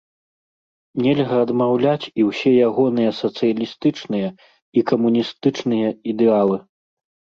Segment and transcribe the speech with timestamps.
[1.07, 4.27] Нельга адмаўляць і ўсе ягоныя сацыялістычныя
[4.79, 6.57] і камуністычныя ідэалы.